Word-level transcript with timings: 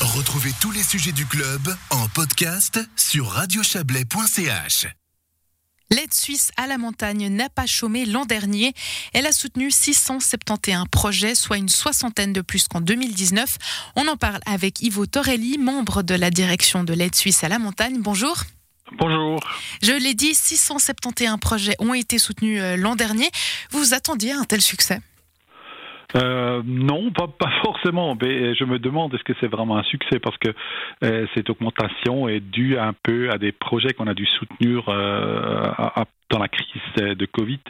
Retrouvez 0.00 0.52
tous 0.62 0.70
les 0.70 0.82
sujets 0.82 1.12
du 1.12 1.26
club 1.26 1.60
en 1.90 2.08
podcast 2.08 2.80
sur 2.96 3.26
radiochablais.ch. 3.26 4.86
L'aide 5.90 6.14
suisse 6.14 6.52
à 6.56 6.66
la 6.66 6.78
montagne 6.78 7.28
n'a 7.28 7.50
pas 7.50 7.66
chômé 7.66 8.06
l'an 8.06 8.24
dernier. 8.24 8.72
Elle 9.12 9.26
a 9.26 9.32
soutenu 9.32 9.70
671 9.70 10.86
projets, 10.90 11.34
soit 11.34 11.58
une 11.58 11.68
soixantaine 11.68 12.32
de 12.32 12.40
plus 12.40 12.66
qu'en 12.66 12.80
2019. 12.80 13.58
On 13.96 14.08
en 14.08 14.16
parle 14.16 14.40
avec 14.46 14.80
Ivo 14.80 15.04
Torelli, 15.04 15.58
membre 15.58 16.02
de 16.02 16.14
la 16.14 16.30
direction 16.30 16.82
de 16.82 16.94
l'aide 16.94 17.14
suisse 17.14 17.44
à 17.44 17.48
la 17.48 17.58
montagne. 17.58 17.98
Bonjour. 18.00 18.38
Bonjour. 18.98 19.38
Je 19.82 19.92
l'ai 19.92 20.14
dit, 20.14 20.34
671 20.34 21.38
projets 21.40 21.76
ont 21.78 21.92
été 21.92 22.18
soutenus 22.18 22.58
euh, 22.62 22.76
l'an 22.78 22.96
dernier. 22.96 23.30
Vous 23.70 23.80
vous 23.80 23.94
attendiez 23.94 24.32
à 24.32 24.38
un 24.38 24.44
tel 24.44 24.62
succès? 24.62 25.02
Euh, 26.16 26.62
non, 26.64 27.10
pas, 27.10 27.28
forcément. 27.62 28.16
Mais 28.20 28.54
je 28.54 28.64
me 28.64 28.78
demande 28.78 29.14
est-ce 29.14 29.24
que 29.24 29.32
c'est 29.40 29.48
vraiment 29.48 29.76
un 29.76 29.82
succès 29.84 30.18
parce 30.18 30.36
que 30.38 30.50
euh, 31.04 31.26
cette 31.34 31.50
augmentation 31.50 32.28
est 32.28 32.40
due 32.40 32.78
un 32.78 32.92
peu 33.02 33.30
à 33.30 33.38
des 33.38 33.52
projets 33.52 33.92
qu'on 33.92 34.06
a 34.06 34.14
dû 34.14 34.26
soutenir 34.26 34.88
euh, 34.88 35.70
dans 36.30 36.38
la 36.38 36.48
crise 36.48 37.16
de 37.16 37.26
Covid. 37.26 37.60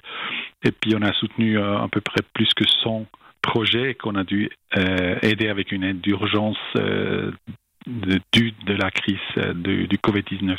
Et 0.65 0.73
puis 0.73 0.95
on 0.97 1.03
a 1.03 1.13
soutenu 1.15 1.59
euh, 1.59 1.79
à 1.79 1.89
peu 1.89 2.01
près 2.01 2.23
plus 2.35 2.53
que 2.55 2.65
100 2.83 3.07
projets 3.43 3.95
qu'on 3.95 4.17
a 4.17 4.25
dû 4.25 4.51
euh, 4.77 5.17
aider 5.23 5.49
avec 5.49 5.73
une 5.73 5.83
aide 5.83 6.01
d'urgence 6.01 6.59
euh, 6.77 7.33
due 8.33 8.53
de 8.67 8.75
la 8.75 8.91
crise 8.91 9.17
du 9.55 9.97
Covid-19. 9.97 10.57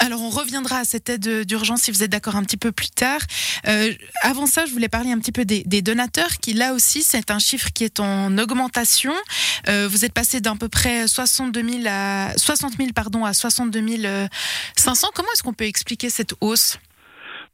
Alors 0.00 0.22
on 0.22 0.30
reviendra 0.30 0.78
à 0.78 0.84
cette 0.84 1.08
aide 1.08 1.46
d'urgence 1.46 1.82
si 1.82 1.90
vous 1.90 2.02
êtes 2.02 2.10
d'accord 2.10 2.36
un 2.36 2.42
petit 2.42 2.56
peu 2.56 2.72
plus 2.72 2.90
tard. 2.90 3.20
Euh, 3.68 3.92
avant 4.22 4.46
ça, 4.46 4.66
je 4.66 4.72
voulais 4.72 4.88
parler 4.88 5.12
un 5.12 5.18
petit 5.18 5.32
peu 5.32 5.44
des, 5.44 5.64
donateurs 5.82 6.38
qui 6.40 6.52
là 6.52 6.72
aussi 6.72 7.02
c'est 7.02 7.30
un 7.30 7.38
chiffre 7.38 7.68
qui 7.74 7.84
est 7.84 8.00
en 8.00 8.36
augmentation. 8.38 9.12
Euh, 9.68 9.86
vous 9.88 10.04
êtes 10.04 10.12
passé 10.12 10.40
d'à 10.40 10.54
peu 10.58 10.68
près 10.68 11.06
62 11.06 11.62
000 11.62 11.82
à 11.86 12.32
60 12.36 12.74
000 12.76 12.90
pardon 12.94 13.24
à 13.24 13.32
62 13.32 13.80
500. 14.76 15.08
Comment 15.14 15.28
est-ce 15.34 15.42
qu'on 15.42 15.52
peut 15.52 15.64
expliquer 15.64 16.10
cette 16.10 16.34
hausse? 16.40 16.78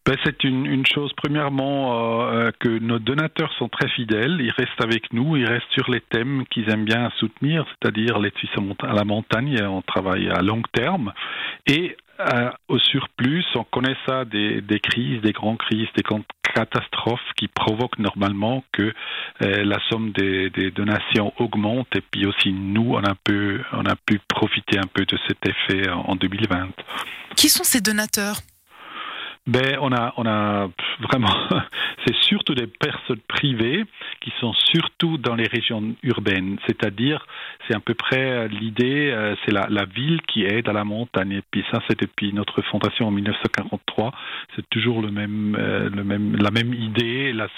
Ben, 0.07 0.17
c'est 0.25 0.45
une, 0.45 0.65
une, 0.65 0.87
chose, 0.87 1.13
premièrement, 1.15 2.33
euh, 2.33 2.51
que 2.59 2.69
nos 2.69 2.99
donateurs 2.99 3.53
sont 3.59 3.69
très 3.69 3.89
fidèles, 3.91 4.39
ils 4.41 4.51
restent 4.51 4.83
avec 4.83 5.13
nous, 5.13 5.37
ils 5.37 5.45
restent 5.45 5.71
sur 5.73 5.91
les 5.91 6.01
thèmes 6.01 6.45
qu'ils 6.51 6.71
aiment 6.71 6.87
bien 6.87 7.11
soutenir, 7.19 7.67
c'est-à-dire 7.69 8.19
les 8.19 8.33
Suisses 8.37 8.51
à 8.83 8.95
la 8.95 9.05
montagne, 9.05 9.63
on 9.63 9.83
travaille 9.83 10.31
à 10.31 10.41
long 10.41 10.63
terme, 10.73 11.13
et 11.67 11.97
euh, 12.21 12.51
au 12.69 12.79
surplus, 12.79 13.45
on 13.55 13.65
connaît 13.65 13.97
ça 14.07 14.25
des, 14.25 14.61
des, 14.61 14.81
crises, 14.81 15.21
des 15.23 15.33
grandes 15.33 15.59
crises, 15.59 15.89
des 15.97 16.03
catastrophes 16.55 17.21
qui 17.37 17.49
provoquent 17.49 17.99
normalement 17.99 18.65
que 18.73 18.93
euh, 19.43 19.65
la 19.65 19.79
somme 19.89 20.13
des, 20.13 20.51
des, 20.51 20.71
donations 20.71 21.33
augmente 21.39 21.89
et 21.97 22.01
puis 22.01 22.27
aussi 22.27 22.53
nous, 22.53 22.95
on 22.95 23.05
a, 23.05 23.15
pu, 23.15 23.61
on 23.73 23.87
a 23.87 23.97
pu 23.97 24.21
profiter 24.29 24.79
un 24.79 24.87
peu 24.93 25.05
de 25.05 25.19
cet 25.29 25.39
effet 25.47 25.89
en 25.91 26.17
2020. 26.17 26.69
Qui 27.37 27.49
sont 27.49 27.65
ces 27.65 27.81
donateurs? 27.81 28.37
Ben, 29.47 29.79
on 29.81 29.93
a, 29.93 30.13
on 30.17 30.27
a 30.27 30.69
vraiment, 31.01 31.35
c'est 32.07 32.15
surtout 32.17 32.55
des 32.55 32.67
personnes 32.67 33.21
privées 33.27 33.85
qui 34.21 34.33
sont 34.39 34.53
surtout 34.53 35.17
dans 35.19 35.35
les 35.35 35.47
régions 35.47 35.95
urbaines. 36.03 36.59
C'est-à-dire, 36.67 37.27
c'est 37.67 37.75
à 37.75 37.81
peu 37.81 37.95
près 37.95 38.49
l'idée, 38.49 39.11
euh, 39.11 39.35
c'est 39.45 39.53
la, 39.53 39.85
ville 39.87 40.21
qui 40.23 40.45
aide 40.45 40.69
à 40.69 40.73
la 40.73 40.85
montagne. 40.85 41.33
Et 41.33 41.43
puis 41.51 41.65
ça, 41.73 41.81
c'est 41.89 41.99
depuis 41.99 42.33
notre 42.33 42.63
fondation 42.63 43.09
en 43.09 43.11
1943. 43.11 44.13
C'est 44.57 44.69
toujours 44.69 45.01
le 45.01 45.11
même, 45.11 45.57
euh, 45.59 45.89
le 45.89 46.05
même, 46.05 46.37
la 46.37 46.51
même 46.51 46.75
idée, 46.75 47.33
la 47.33 47.49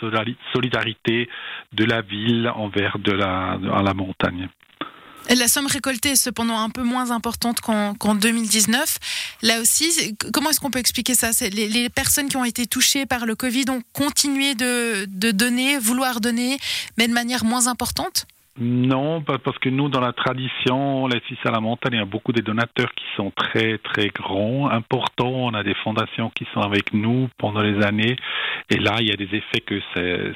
solidarité 0.52 1.28
de 1.72 1.84
la 1.84 2.00
ville 2.00 2.50
envers 2.54 2.98
de 2.98 3.12
la, 3.12 3.58
la 3.60 3.94
montagne. 3.94 4.48
La 5.30 5.48
somme 5.48 5.66
récoltée 5.66 6.10
est 6.10 6.16
cependant 6.16 6.58
un 6.58 6.68
peu 6.68 6.82
moins 6.82 7.10
importante 7.10 7.60
qu'en 7.60 7.94
qu 7.94 8.18
2019. 8.18 8.98
Là 9.42 9.60
aussi, 9.60 10.16
comment 10.32 10.50
est-ce 10.50 10.60
qu'on 10.60 10.70
peut 10.70 10.78
expliquer 10.78 11.14
ça? 11.14 11.30
Les, 11.50 11.88
personnes 11.88 12.28
qui 12.28 12.36
ont 12.36 12.44
été 12.44 12.66
touchées 12.66 13.06
par 13.06 13.26
le 13.26 13.34
Covid 13.34 13.64
ont 13.70 13.82
continué 13.92 14.54
de 14.54 15.30
donner, 15.30 15.78
vouloir 15.78 16.20
donner, 16.20 16.58
mais 16.96 17.08
de 17.08 17.12
manière 17.12 17.44
moins 17.44 17.66
importante? 17.66 18.26
Non, 18.60 19.22
parce 19.22 19.58
que 19.60 19.70
nous, 19.70 19.88
dans 19.88 20.00
la 20.00 20.12
tradition, 20.12 21.06
les 21.06 21.20
Suisses 21.20 21.38
à 21.46 21.50
la 21.50 21.60
montagne, 21.60 21.94
il 21.94 21.98
y 21.98 22.02
a 22.02 22.04
beaucoup 22.04 22.32
de 22.32 22.42
donateurs 22.42 22.92
qui 22.94 23.06
sont 23.16 23.30
très, 23.30 23.78
très 23.78 24.08
grands, 24.08 24.68
importants. 24.68 25.30
On 25.30 25.54
a 25.54 25.62
des 25.62 25.72
fondations 25.76 26.28
qui 26.28 26.46
sont 26.52 26.60
avec 26.60 26.92
nous 26.92 27.30
pendant 27.38 27.62
les 27.62 27.82
années. 27.82 28.14
Et 28.68 28.76
là, 28.76 28.96
il 29.00 29.08
y 29.08 29.12
a 29.12 29.16
des 29.16 29.34
effets 29.34 29.60
que 29.64 29.80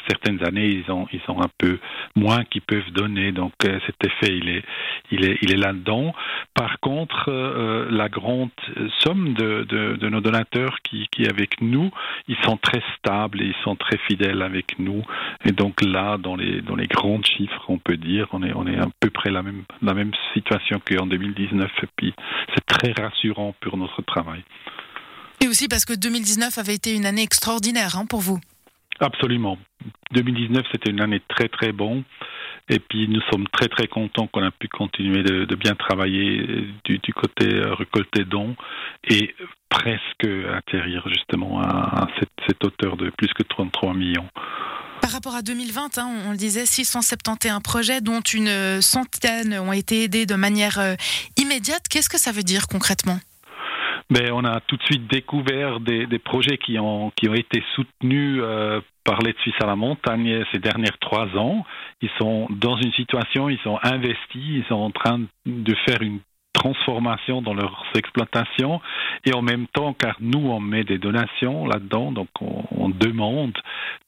certaines 0.08 0.42
années, 0.42 0.66
ils 0.66 0.90
ont, 0.90 1.06
ils 1.12 1.20
ont 1.28 1.42
un 1.42 1.50
peu 1.58 1.78
moins 2.14 2.44
qui 2.44 2.60
peuvent 2.60 2.90
donner. 2.92 3.32
Donc, 3.32 3.52
euh, 3.66 3.78
cet 3.84 4.02
effet, 4.02 4.34
il 4.34 4.48
est, 4.48 4.62
il 5.10 5.26
est, 5.26 5.38
il 5.42 5.52
est 5.52 5.58
là-dedans. 5.58 6.14
Par 6.54 6.80
contre, 6.80 7.26
euh, 7.28 7.86
la 7.90 8.08
grande 8.08 8.48
somme 9.04 9.34
de, 9.34 10.08
nos 10.08 10.22
donateurs 10.22 10.78
qui, 10.82 11.06
qui 11.10 11.24
est 11.24 11.30
avec 11.30 11.60
nous, 11.60 11.90
ils 12.28 12.36
sont 12.44 12.56
très 12.56 12.82
stables 12.96 13.42
et 13.42 13.46
ils 13.46 13.62
sont 13.62 13.76
très 13.76 13.98
fidèles 14.08 14.40
avec 14.40 14.78
nous. 14.78 15.02
Et 15.44 15.52
donc 15.52 15.82
là, 15.82 16.16
dans 16.16 16.34
les, 16.34 16.62
dans 16.62 16.76
les 16.76 16.86
grands 16.86 17.22
chiffres, 17.22 17.64
on 17.68 17.76
peut 17.76 17.98
dire 17.98 18.05
on 18.32 18.42
est, 18.42 18.52
on 18.54 18.66
est 18.66 18.78
à 18.78 18.86
peu 19.00 19.10
près 19.10 19.30
la 19.30 19.42
même, 19.42 19.64
la 19.82 19.94
même 19.94 20.12
situation 20.34 20.80
qu'en 20.80 21.06
2019. 21.06 21.70
Et 21.82 21.86
puis, 21.96 22.14
c'est 22.54 22.66
très 22.66 22.92
rassurant 22.92 23.54
pour 23.60 23.76
notre 23.76 24.02
travail. 24.02 24.42
Et 25.42 25.48
aussi 25.48 25.68
parce 25.68 25.84
que 25.84 25.92
2019 25.94 26.56
avait 26.58 26.74
été 26.74 26.94
une 26.94 27.06
année 27.06 27.22
extraordinaire 27.22 27.96
hein, 27.96 28.06
pour 28.08 28.20
vous. 28.20 28.40
Absolument. 29.00 29.58
2019, 30.12 30.64
c'était 30.72 30.90
une 30.90 31.02
année 31.02 31.20
très, 31.28 31.48
très 31.48 31.72
bonne. 31.72 32.04
Et 32.68 32.80
puis 32.80 33.06
nous 33.08 33.20
sommes 33.30 33.46
très 33.52 33.68
très 33.68 33.86
contents 33.86 34.26
qu'on 34.26 34.42
a 34.42 34.50
pu 34.50 34.66
continuer 34.66 35.22
de, 35.22 35.44
de 35.44 35.54
bien 35.54 35.74
travailler 35.76 36.66
du, 36.84 36.98
du 36.98 37.14
côté 37.14 37.46
récolté 37.62 38.24
dons 38.24 38.56
et 39.08 39.36
presque 39.68 40.26
atterrir 40.52 41.06
justement 41.08 41.60
à, 41.60 42.02
à 42.02 42.08
cette, 42.18 42.35
cette 42.46 42.62
hauteur 42.64 42.96
de 42.96 43.10
plus 43.16 43.28
que 43.28 43.42
33 43.42 43.94
millions. 43.94 44.28
Par 45.00 45.10
rapport 45.10 45.34
à 45.34 45.42
2020, 45.42 45.98
hein, 45.98 46.08
on 46.26 46.30
le 46.32 46.36
disait, 46.36 46.66
671 46.66 47.60
projets, 47.62 48.00
dont 48.00 48.20
une 48.20 48.80
centaine 48.80 49.58
ont 49.58 49.72
été 49.72 50.04
aidés 50.04 50.26
de 50.26 50.34
manière 50.34 50.78
euh, 50.78 50.94
immédiate. 51.36 51.86
Qu'est-ce 51.88 52.08
que 52.08 52.18
ça 52.18 52.32
veut 52.32 52.42
dire 52.42 52.66
concrètement? 52.66 53.18
Ben, 54.08 54.30
on 54.32 54.44
a 54.44 54.60
tout 54.60 54.76
de 54.76 54.82
suite 54.84 55.08
découvert 55.08 55.80
des, 55.80 56.06
des 56.06 56.18
projets 56.18 56.58
qui 56.58 56.78
ont, 56.78 57.12
qui 57.16 57.28
ont 57.28 57.34
été 57.34 57.62
soutenus 57.74 58.40
euh, 58.42 58.80
par 59.04 59.20
l'aide 59.20 59.36
suisse 59.38 59.54
à 59.60 59.66
la 59.66 59.76
montagne 59.76 60.44
ces 60.52 60.58
dernières 60.58 60.98
trois 60.98 61.26
ans. 61.36 61.64
Ils 62.02 62.10
sont 62.18 62.46
dans 62.50 62.76
une 62.76 62.92
situation, 62.92 63.48
ils 63.48 63.58
sont 63.60 63.78
investis, 63.82 64.18
ils 64.34 64.64
sont 64.68 64.74
en 64.74 64.90
train 64.90 65.20
de 65.44 65.74
faire 65.86 66.02
une 66.02 66.20
transformation 66.56 67.42
dans 67.42 67.52
leurs 67.52 67.84
exploitations 67.94 68.80
et 69.26 69.34
en 69.34 69.42
même 69.42 69.66
temps 69.66 69.92
car 69.92 70.16
nous 70.20 70.48
on 70.48 70.58
met 70.58 70.84
des 70.84 70.98
donations 70.98 71.66
là-dedans 71.66 72.12
donc 72.12 72.28
on, 72.40 72.64
on, 72.70 72.88
demande 72.88 73.56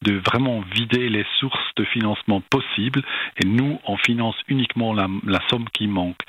de 0.03 0.15
vraiment 0.19 0.61
vider 0.75 1.11
les 1.11 1.27
sources 1.39 1.75
de 1.77 1.85
financement 1.85 2.41
possibles. 2.41 3.03
Et 3.43 3.47
nous 3.47 3.79
on 3.87 3.97
finance 3.99 4.37
uniquement 4.49 4.95
la, 4.95 5.09
la 5.27 5.41
somme 5.51 5.69
qui 5.73 5.87
manque. 5.87 6.21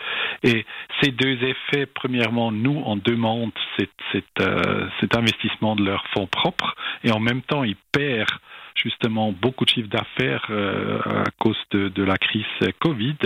Et 0.43 0.65
ces 1.01 1.11
deux 1.11 1.37
effets 1.43 1.85
premièrement 1.85 2.51
nous 2.51 2.81
on 2.85 2.97
demande 2.97 3.51
cet, 3.77 3.91
cet, 4.11 4.25
euh, 4.41 4.87
cet 4.99 5.15
investissement 5.15 5.75
de 5.75 5.85
leurs 5.85 6.05
fonds 6.13 6.27
propres. 6.27 6.75
Et 7.03 7.11
en 7.11 7.19
même 7.19 7.41
temps 7.41 7.63
ils 7.63 7.77
perdent 7.93 8.27
justement 8.75 9.31
beaucoup 9.31 9.65
de 9.65 9.69
chiffres 9.69 9.89
d'affaires 9.89 10.45
euh, 10.49 10.99
à 11.05 11.31
cause 11.39 11.59
de, 11.71 11.87
de 11.89 12.03
la 12.03 12.17
crise 12.17 12.45
Covid. 12.79 13.17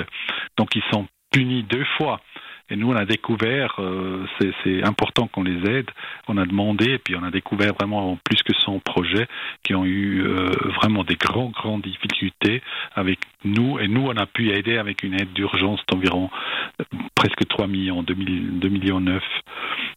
Donc 0.58 0.76
ils 0.76 0.84
sont 0.92 1.08
punis 1.32 1.64
deux 1.64 1.86
fois 1.98 2.22
et 2.70 2.76
nous, 2.76 2.92
on 2.92 2.96
a 2.96 3.06
découvert, 3.06 3.76
euh, 3.80 4.26
c'est 4.64 4.84
important 4.84 5.28
qu'on 5.28 5.44
les 5.44 5.70
aide. 5.70 5.92
On 6.28 6.38
a 6.38 6.46
demandé, 6.46 6.94
et 6.94 6.98
puis 6.98 7.16
on 7.16 7.24
a 7.24 7.30
découvert 7.30 7.74
vraiment 7.74 8.18
plus 8.24 8.42
que 8.42 8.54
100 8.54 8.80
projets 8.80 9.28
qui 9.64 9.76
ont 9.76 9.84
eu 9.84 10.24
euh, 10.26 10.50
vraiment 10.82 11.04
des 11.04 11.16
grands, 11.16 11.50
grandes 11.50 11.82
difficultés 11.82 12.62
avec 12.96 13.20
nous. 13.44 13.80
Et 13.80 13.88
nous, 13.90 14.08
on 14.08 14.16
a 14.16 14.26
pu 14.26 14.52
aider 14.52 14.78
avec 14.78 15.04
une 15.04 15.14
aide 15.14 15.34
d'urgence 15.34 15.82
d'environ 15.92 16.30
euh, 16.80 16.86
presque 17.16 17.46
3 17.48 17.68
millions, 17.68 18.02
2, 18.02 18.16
2 18.16 18.70
millions 18.70 19.02
9, 19.02 19.22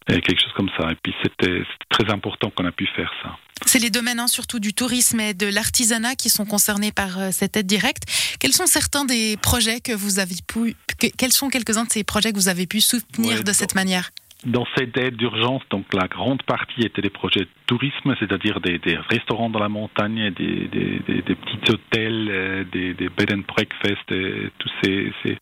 et 0.08 0.20
quelque 0.20 0.41
chose 0.41 0.53
comme 0.56 0.70
ça. 0.79 0.91
Et 0.91 0.97
puis 1.03 1.14
c'était 1.23 1.62
très 1.91 2.12
important 2.12 2.50
qu'on 2.50 2.64
a 2.64 2.73
pu 2.73 2.87
faire 2.94 3.12
ça. 3.23 3.37
C'est 3.64 3.79
les 3.79 3.91
domaines 3.91 4.20
hein, 4.20 4.29
surtout 4.29 4.61
du 4.61 4.75
tourisme 4.75 5.19
et 5.20 5.32
de 5.32 5.47
l'artisanat 5.47 6.14
qui 6.14 6.29
sont 6.29 6.44
concernés 6.44 6.93
par 6.93 7.19
euh, 7.19 7.29
cette 7.32 7.56
aide 7.56 7.67
directe. 7.67 8.05
Quels 8.38 8.53
sont 8.53 8.67
certains 8.67 9.05
des 9.05 9.37
projets 9.38 9.81
que 9.81 9.93
vous 9.93 10.19
avez 10.19 10.37
pu, 10.47 10.76
que, 11.00 11.06
quels 11.17 11.32
sont 11.32 11.49
quelques-uns 11.49 11.85
de 11.85 11.91
ces 11.91 12.05
projets 12.05 12.32
que 12.32 12.37
vous 12.37 12.49
avez 12.49 12.67
pu 12.67 12.81
soutenir 12.81 13.38
ouais, 13.38 13.43
de 13.43 13.53
cette 13.53 13.75
manière? 13.75 14.11
Dans 14.44 14.67
cette 14.76 14.97
aide 14.99 15.17
d'urgence, 15.17 15.62
donc 15.70 15.87
la 15.94 16.06
grande 16.06 16.43
partie 16.43 16.82
était 16.82 17.00
des 17.00 17.11
projets 17.11 17.41
de 17.41 17.49
tourisme, 17.67 18.14
c'est-à-dire 18.20 18.61
des, 18.61 18.79
des, 18.79 18.97
restaurants 18.97 19.49
dans 19.49 19.59
la 19.59 19.70
montagne, 19.70 20.31
des, 20.31 20.69
des, 20.69 21.00
des 21.06 21.35
petits 21.35 21.73
hôtels, 21.73 22.29
euh, 22.31 22.64
des, 22.70 22.94
bed 22.94 23.32
and 23.32 23.43
breakfast, 23.49 24.12
et 24.12 24.50
tous 24.59 24.70
ces, 24.85 25.12
ces, 25.25 25.38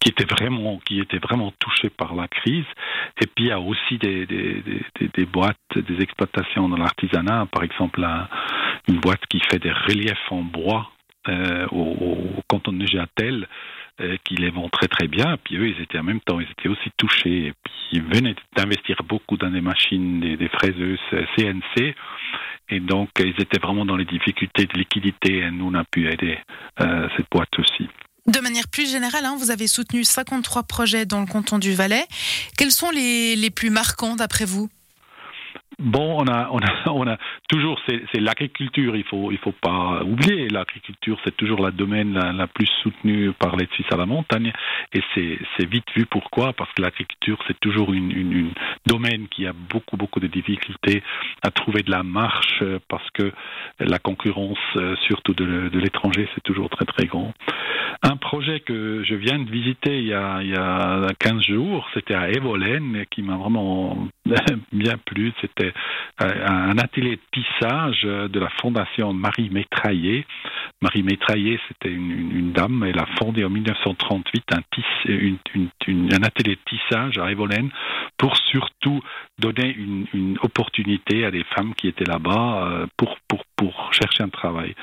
qui 0.00 0.08
étaient 0.08 0.24
vraiment 0.24 0.80
qui 0.86 0.98
étaient 0.98 1.18
vraiment 1.18 1.52
touchés 1.60 1.90
par 1.90 2.14
la 2.14 2.26
crise. 2.26 2.64
Et 3.20 3.26
puis 3.26 3.46
il 3.46 3.48
y 3.48 3.52
a 3.52 3.60
aussi 3.60 3.98
des, 3.98 4.26
boîtes, 5.26 5.56
des 5.74 6.02
exploitations 6.02 6.68
dans 6.68 6.76
l'artisanat, 6.76 7.46
par 7.50 7.62
exemple 7.62 8.02
un, 8.04 8.28
une 8.88 9.00
boîte 9.00 9.24
qui 9.28 9.40
fait 9.40 9.58
des 9.58 9.72
reliefs 9.72 10.30
en 10.30 10.42
bois 10.42 10.90
euh, 11.28 11.66
au, 11.72 12.42
canton 12.48 12.72
de 12.72 12.78
Neuchâtel 12.78 13.48
qui 14.22 14.36
les 14.36 14.50
vont 14.50 14.68
très 14.68 14.86
très 14.86 15.08
bien. 15.08 15.36
Puis 15.42 15.56
eux, 15.56 15.70
ils 15.70 15.82
étaient 15.82 15.98
en 15.98 16.04
même 16.04 16.20
temps, 16.20 16.38
ils 16.38 16.48
étaient 16.48 16.68
aussi 16.68 16.88
touchés. 16.96 17.46
Et 17.46 17.52
puis 17.64 17.74
ils 17.92 18.02
venaient 18.02 18.36
d'investir 18.56 19.02
beaucoup 19.02 19.36
dans 19.36 19.50
des 19.50 19.60
machines, 19.60 20.20
des, 20.20 20.48
fraiseuses 20.48 21.00
CNC. 21.36 21.94
Et 22.70 22.80
donc, 22.80 23.10
ils 23.18 23.40
étaient 23.40 23.60
vraiment 23.60 23.84
dans 23.84 23.96
les 23.96 24.04
difficultés 24.04 24.66
de 24.66 24.78
liquidité 24.78 25.38
et 25.38 25.50
nous, 25.50 25.68
on 25.68 25.74
a 25.74 25.84
pu 25.84 26.08
aider 26.08 26.38
euh, 26.80 27.08
cette 27.16 27.26
boîte 27.30 27.58
aussi. 27.58 27.88
De 28.28 28.40
manière 28.40 28.68
plus 28.68 28.86
générale, 28.86 29.24
hein, 29.24 29.36
vous 29.38 29.50
avez 29.50 29.66
soutenu 29.66 30.04
53 30.04 30.64
projets 30.64 31.06
dans 31.06 31.20
le 31.20 31.26
canton 31.26 31.58
du 31.58 31.72
Valais. 31.72 32.06
Quels 32.58 32.70
sont 32.70 32.90
les, 32.90 33.36
les 33.36 33.48
plus 33.48 33.70
marquants 33.70 34.16
d'après 34.16 34.44
vous? 34.44 34.68
Bon, 35.80 36.18
on 36.20 36.26
a, 36.26 36.48
on 36.50 36.58
a, 36.58 36.90
on 36.90 37.06
a 37.06 37.16
toujours, 37.48 37.80
c'est 37.86 38.20
l'agriculture. 38.20 38.96
Il 38.96 39.04
faut, 39.04 39.30
il 39.30 39.38
faut 39.38 39.52
pas 39.52 40.02
oublier. 40.02 40.48
L'agriculture, 40.48 41.18
c'est 41.24 41.36
toujours 41.36 41.62
la 41.62 41.70
domaine 41.70 42.14
la, 42.14 42.46
plus 42.48 42.68
soutenue 42.82 43.32
par 43.32 43.54
l'aide 43.54 43.70
suisse 43.72 43.86
à 43.92 43.96
la 43.96 44.06
montagne, 44.06 44.52
et 44.92 45.00
c'est 45.14 45.66
vite 45.66 45.86
vu. 45.94 46.06
Pourquoi 46.06 46.52
Parce 46.52 46.72
que 46.72 46.82
l'agriculture, 46.82 47.38
c'est 47.46 47.58
toujours 47.60 47.92
une, 47.92 48.10
une, 48.10 48.52
domaine 48.86 49.28
qui 49.28 49.46
a 49.46 49.52
beaucoup, 49.52 49.96
beaucoup 49.96 50.18
de 50.18 50.26
difficultés 50.26 51.02
à 51.42 51.50
trouver 51.50 51.82
de 51.82 51.90
la 51.90 52.02
marche, 52.02 52.62
parce 52.88 53.08
que 53.10 53.32
la 53.78 53.98
concurrence, 53.98 54.58
surtout 55.06 55.34
de, 55.34 55.68
de 55.68 55.78
l'étranger, 55.78 56.28
c'est 56.34 56.42
toujours 56.42 56.70
très, 56.70 56.86
très 56.86 57.06
grand. 57.06 57.32
Un 58.02 58.16
projet 58.16 58.60
que 58.60 59.02
je 59.04 59.14
viens 59.14 59.38
de 59.38 59.50
visiter 59.50 59.98
il 59.98 60.06
y 60.06 60.14
a, 60.14 60.40
il 60.42 60.50
y 60.50 60.56
a 60.56 61.08
15 61.18 61.42
jours, 61.42 61.88
c'était 61.94 62.14
à 62.14 62.30
Evolène, 62.30 63.04
qui 63.10 63.22
m'a 63.22 63.36
vraiment 63.36 64.08
bien 64.72 64.98
plu. 65.04 65.32
C'était 65.40 65.72
euh, 66.22 66.46
un 66.46 66.78
atelier 66.78 67.16
de 67.16 67.22
tissage 67.32 68.02
de 68.02 68.40
la 68.40 68.48
fondation 68.60 69.12
Marie 69.12 69.50
Métraillé. 69.50 70.26
Marie 70.80 71.02
Métraillé, 71.02 71.58
c'était 71.68 71.92
une, 71.92 72.52
dame, 72.52 72.84
elle 72.86 72.98
a 72.98 73.06
fondé 73.18 73.44
en 73.44 73.50
1938 73.50 74.44
un, 74.52 74.58
un 74.58 76.22
atelier 76.22 76.56
de 76.56 76.60
tissage 76.76 77.18
à 77.18 77.30
Evolène 77.30 77.70
pour 78.16 78.36
surtout 78.36 79.00
donner 79.38 79.74
une, 79.76 80.38
opportunité 80.42 81.24
à 81.24 81.30
des 81.30 81.44
femmes 81.56 81.74
qui 81.74 81.88
étaient 81.88 82.04
là-bas 82.04 82.68
euh, 82.68 82.86
pour, 82.96 83.16
pour, 83.28 83.44
pour 83.56 83.92
chercher 83.92 84.22
un 84.22 84.28
travail. 84.28 84.74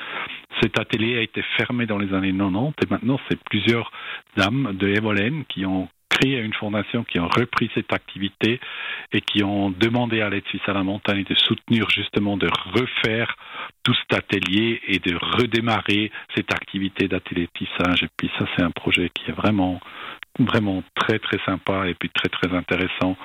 Cet 0.60 0.78
atelier 0.78 1.18
a 1.18 1.22
été 1.22 1.42
fermé 1.56 1.86
dans 1.86 1.98
les 1.98 2.12
années 2.14 2.32
90 2.32 2.74
et 2.82 2.90
maintenant 2.90 3.18
c'est 3.28 3.38
plusieurs 3.44 3.90
dames 4.36 4.74
de 4.74 4.88
Evolène 4.88 5.44
qui 5.48 5.66
ont 5.66 5.88
créé 6.16 6.38
une 6.38 6.54
fondation 6.54 7.04
qui 7.04 7.20
ont 7.20 7.28
repris 7.28 7.70
cette 7.74 7.92
activité 7.92 8.60
et 9.12 9.20
qui 9.20 9.42
ont 9.42 9.70
demandé 9.70 10.20
à 10.20 10.30
l'aide 10.30 10.44
à 10.66 10.72
la 10.72 10.82
montagne 10.82 11.24
de 11.24 11.34
soutenir 11.34 11.88
justement 11.90 12.36
de 12.36 12.48
refaire 12.72 13.36
tout 13.82 13.94
cet 13.94 14.18
atelier 14.18 14.80
et 14.88 14.98
de 14.98 15.16
redémarrer 15.16 16.10
cette 16.34 16.52
activité 16.52 17.08
d'atelier 17.08 17.48
tissage. 17.56 18.02
Et 18.02 18.08
puis 18.16 18.30
ça, 18.38 18.46
c'est 18.56 18.62
un 18.62 18.70
projet 18.70 19.10
qui 19.14 19.30
est 19.30 19.34
vraiment, 19.34 19.80
vraiment 20.38 20.82
très, 20.94 21.18
très 21.18 21.38
sympa 21.44 21.88
et 21.88 21.94
puis 21.94 22.10
très, 22.10 22.28
très 22.28 22.54
intéressant 22.54 23.16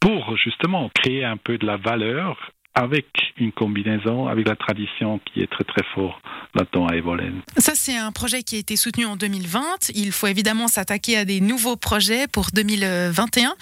pour 0.00 0.36
justement 0.36 0.90
créer 0.94 1.24
un 1.24 1.36
peu 1.36 1.58
de 1.58 1.66
la 1.66 1.76
valeur 1.76 2.52
avec 2.74 3.06
une 3.38 3.52
combinaison 3.52 4.28
avec 4.28 4.46
la 4.46 4.56
tradition 4.56 5.20
qui 5.24 5.40
est 5.40 5.50
très 5.50 5.64
très 5.64 5.82
fort 5.94 6.20
là-dedans 6.54 6.86
à 6.86 6.94
Evolène. 6.94 7.40
Ça 7.56 7.72
c'est 7.74 7.96
un 7.96 8.12
projet 8.12 8.42
qui 8.42 8.56
a 8.56 8.58
été 8.58 8.76
soutenu 8.76 9.06
en 9.06 9.16
2020. 9.16 9.90
Il 9.94 10.12
faut 10.12 10.26
évidemment 10.26 10.68
s'attaquer 10.68 11.16
à 11.16 11.24
des 11.24 11.40
nouveaux 11.40 11.76
projets 11.76 12.26
pour 12.28 12.48
2021. 12.54 13.54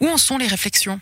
Où 0.00 0.08
en 0.08 0.16
sont 0.16 0.38
les 0.38 0.46
réflexions? 0.46 0.98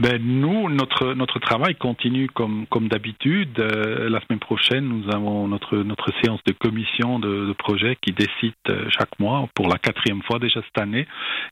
Ben, 0.00 0.18
nous, 0.22 0.70
notre, 0.70 1.12
notre 1.12 1.38
travail 1.38 1.74
continue 1.74 2.26
comme, 2.28 2.66
comme 2.70 2.88
d'habitude. 2.88 3.58
Euh, 3.58 4.08
la 4.08 4.18
semaine 4.22 4.38
prochaine, 4.38 4.88
nous 4.88 5.14
avons 5.14 5.46
notre, 5.46 5.76
notre 5.76 6.10
séance 6.22 6.40
de 6.46 6.52
commission 6.52 7.18
de, 7.18 7.46
de 7.46 7.52
projet 7.52 7.98
qui 8.00 8.12
décide 8.12 8.54
euh, 8.70 8.88
chaque 8.88 9.18
mois 9.18 9.46
pour 9.54 9.68
la 9.68 9.76
quatrième 9.76 10.22
fois 10.22 10.38
déjà 10.38 10.62
cette 10.62 10.82
année. 10.82 11.06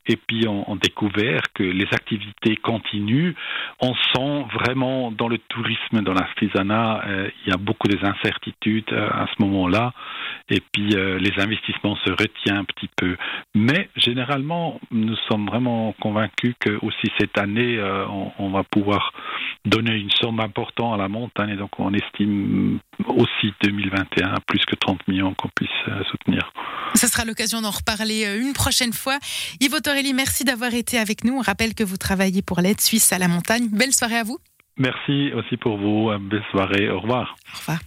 Et 0.07 0.15
puis, 0.15 0.47
on, 0.47 0.69
on 0.71 0.75
découvert 0.77 1.41
que 1.53 1.61
les 1.61 1.85
activités 1.91 2.55
continuent. 2.55 3.33
On 3.81 3.93
sent 4.15 4.45
vraiment 4.55 5.11
dans 5.11 5.27
le 5.27 5.37
tourisme, 5.37 6.01
dans 6.01 6.13
l'artisanat, 6.13 7.03
euh, 7.05 7.29
il 7.45 7.51
y 7.51 7.53
a 7.53 7.57
beaucoup 7.57 7.87
d'incertitudes 7.87 8.91
à 8.91 9.27
ce 9.27 9.43
moment-là. 9.43 9.93
Et 10.49 10.61
puis, 10.71 10.89
les 10.89 11.31
investissements 11.37 11.95
se 12.05 12.11
retiennent 12.11 12.57
un 12.57 12.63
petit 12.63 12.89
peu. 12.95 13.15
Mais 13.55 13.89
généralement, 13.95 14.79
nous 14.91 15.15
sommes 15.29 15.45
vraiment 15.45 15.93
convaincus 16.01 16.55
que 16.59 16.77
aussi 16.81 17.07
cette 17.19 17.37
année, 17.37 17.79
on, 18.09 18.31
on 18.39 18.49
va 18.49 18.63
pouvoir 18.63 19.13
donner 19.65 19.95
une 19.95 20.09
somme 20.11 20.39
importante 20.39 20.95
à 20.95 20.97
la 20.97 21.07
montagne. 21.07 21.51
Et 21.51 21.55
donc, 21.55 21.71
on 21.79 21.93
estime 21.93 22.79
aussi 23.07 23.53
2021 23.63 24.35
plus 24.47 24.63
que 24.65 24.75
30 24.75 25.07
millions 25.07 25.33
qu'on 25.33 25.49
puisse 25.49 25.69
euh, 25.87 26.03
soutenir. 26.09 26.51
Ce 26.95 27.07
sera 27.07 27.25
l'occasion 27.25 27.61
d'en 27.61 27.71
reparler 27.71 28.25
euh, 28.25 28.41
une 28.41 28.53
prochaine 28.53 28.93
fois. 28.93 29.19
Yves 29.59 29.81
Torelli, 29.81 30.13
merci 30.13 30.43
d'avoir 30.43 30.73
été 30.73 30.97
avec 30.97 31.23
nous. 31.23 31.37
On 31.37 31.41
rappelle 31.41 31.73
que 31.73 31.83
vous 31.83 31.97
travaillez 31.97 32.41
pour 32.41 32.61
l'aide 32.61 32.81
suisse 32.81 33.11
à 33.13 33.17
la 33.17 33.27
montagne. 33.27 33.67
Belle 33.71 33.93
soirée 33.93 34.17
à 34.17 34.23
vous. 34.23 34.39
Merci 34.77 35.31
aussi 35.33 35.57
pour 35.57 35.77
vous. 35.77 36.09
Belle 36.19 36.43
soirée. 36.51 36.89
Au 36.89 36.99
revoir. 36.99 37.35
Au 37.53 37.57
revoir. 37.57 37.79